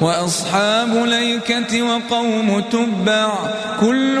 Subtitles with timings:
[0.00, 3.28] وأصحاب ليكة وقوم تبع
[3.80, 4.16] كل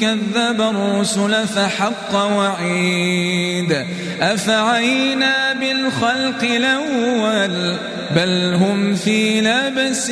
[0.00, 3.84] كذب الرسل فحق وعيد
[4.20, 7.76] أفعينا بالخلق الأول
[8.16, 10.10] بل هم في لبس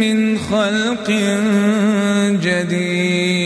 [0.00, 1.10] من خلق
[2.42, 3.45] جديد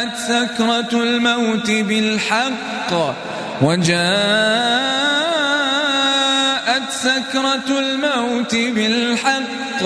[0.00, 3.14] وجاءت سكرة الموت بالحق
[3.62, 4.00] وجاءت
[6.90, 9.84] سكرة الموت بالحق.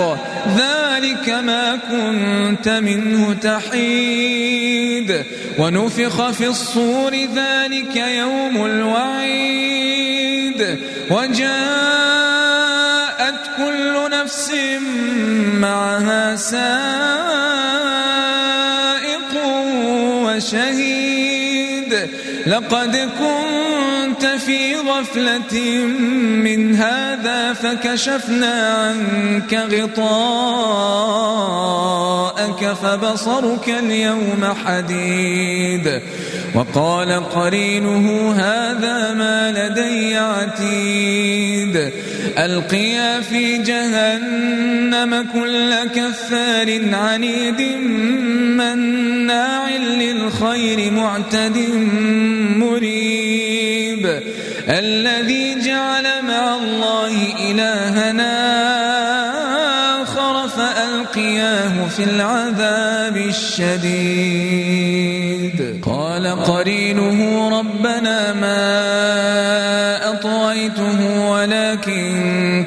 [0.57, 5.25] ذلك ما كنت منه تحيد.
[5.59, 10.05] ونفخ في الصور ذلك يوم الوعيد.
[11.11, 11.55] وجاءت
[13.57, 14.53] كل نفس
[15.59, 17.14] معها سائق
[22.47, 25.85] لقد كنت في غفلة
[26.45, 30.05] من هذا فكشفنا عنك غطاءك
[32.83, 36.03] فبصرك اليوم حديد.
[36.55, 41.91] وقال قرينه هذا ما لدي عتيد.
[42.39, 47.61] ألقيا في جهنم كل كفار عنيد
[48.61, 51.59] مناع للخير معتد
[52.57, 54.23] مريب.
[54.69, 57.15] الذي جعل مع الله
[57.51, 58.35] إلهنا
[60.03, 64.44] آخر فألقياه في العذاب الشديد.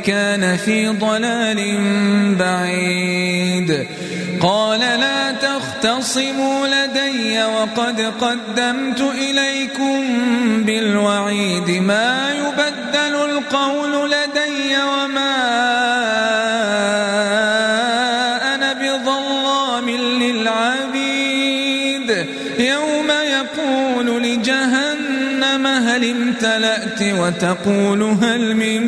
[0.07, 1.59] كان في ضلال
[2.36, 3.88] بعيد.
[4.42, 10.04] قال لا تختصموا لدي وقد قدمت إليكم
[10.63, 11.69] بالوعيد.
[11.69, 15.36] ما يبدل القول لدي وما
[18.56, 21.07] أنا بظلام للعبيد.
[22.59, 22.96] يوم
[25.97, 28.81] هل امتلأت وتقول هل من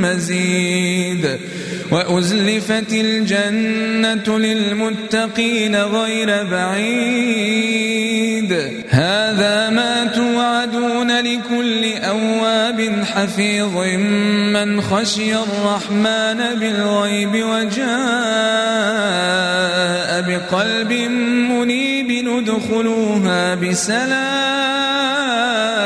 [0.00, 1.38] مزيد؟
[1.90, 7.72] وأزلفت الجنة للمتقين غير بعيد.
[8.88, 13.76] هذا ما توعدون لكل أواب حفيظ
[14.56, 17.82] من خشي الرحمن بالغيب وجاء
[20.22, 20.92] بقلب
[21.50, 24.91] منيب ندخلوها بسلام.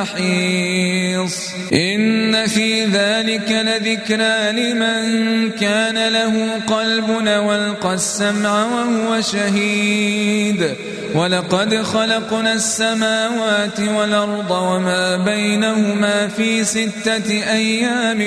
[0.00, 10.74] محيص إن في ذلك لذكرى لمن كان له قلب والقى السمع وهو شهيد.
[11.14, 18.20] ولقد خلقنا السماوات والأرض وما بينهما في ستة أيام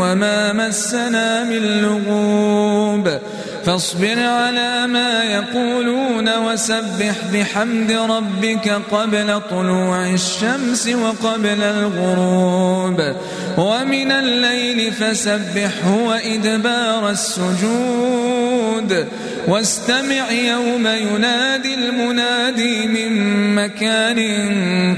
[0.00, 3.18] وما مسنا من لغوب.
[3.66, 13.14] فاصبر على ما يقولون وسبح بحمد ربك قبل طلوع الشمس وقبل الغروب.
[13.58, 19.06] ومن الليل فسبحه وإدبار السجود.
[19.48, 24.20] واستمع يوم ينادي المنادي من مكان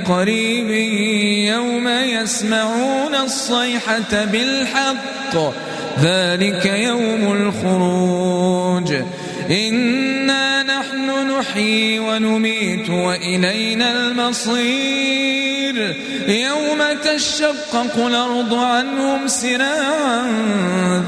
[0.09, 0.71] قريب
[1.55, 5.68] يوم يسمعون الصيحة بالحق.
[6.03, 8.95] ذلك يوم الخروج.
[9.51, 15.97] إنا نحن نحيي ونميت وإلينا المصير.
[16.29, 20.23] يوم تشقق الأرض عنهم سراعا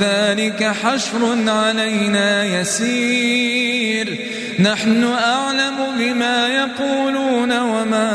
[0.00, 4.18] ذلك حشر علينا يسير.
[4.60, 8.10] نحن أعلم بما يقولون وما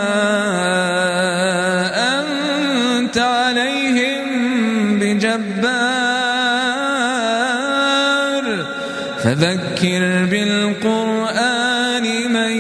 [2.20, 4.26] أنت عليهم
[5.00, 6.35] بجبار.
[9.26, 12.52] فذكر بالقرآن من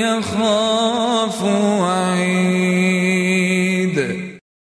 [0.00, 0.37] يخاف